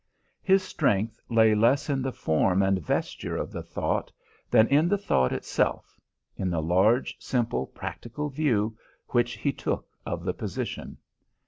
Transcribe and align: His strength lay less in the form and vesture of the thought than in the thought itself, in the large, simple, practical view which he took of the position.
His 0.41 0.63
strength 0.63 1.21
lay 1.29 1.53
less 1.53 1.87
in 1.87 2.01
the 2.01 2.11
form 2.11 2.63
and 2.63 2.81
vesture 2.83 3.37
of 3.37 3.51
the 3.51 3.61
thought 3.61 4.11
than 4.49 4.67
in 4.69 4.89
the 4.89 4.97
thought 4.97 5.31
itself, 5.31 5.95
in 6.35 6.49
the 6.49 6.59
large, 6.59 7.15
simple, 7.19 7.67
practical 7.67 8.27
view 8.27 8.75
which 9.09 9.33
he 9.37 9.53
took 9.53 9.85
of 10.03 10.23
the 10.23 10.33
position. 10.33 10.97